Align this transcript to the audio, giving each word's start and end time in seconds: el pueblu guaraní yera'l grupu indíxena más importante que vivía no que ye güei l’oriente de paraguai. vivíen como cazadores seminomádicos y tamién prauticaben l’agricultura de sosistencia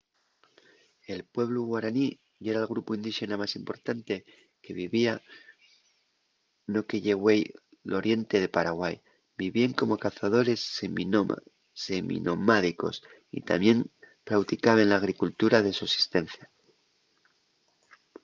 el 1.13 1.19
pueblu 1.33 1.59
guaraní 1.71 2.05
yera'l 2.45 2.69
grupu 2.73 2.91
indíxena 2.97 3.35
más 3.41 3.51
importante 3.61 4.13
que 4.63 4.77
vivía 4.81 5.13
no 6.73 6.79
que 6.87 6.97
ye 7.05 7.13
güei 7.23 7.41
l’oriente 7.89 8.35
de 8.43 8.53
paraguai. 8.57 8.95
vivíen 9.41 9.71
como 9.79 10.01
cazadores 10.05 10.59
seminomádicos 11.99 12.95
y 13.37 13.39
tamién 13.49 13.77
prauticaben 14.27 14.87
l’agricultura 14.89 15.57
de 15.65 15.71
sosistencia 15.81 16.45